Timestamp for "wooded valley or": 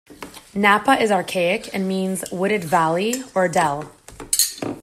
2.31-3.47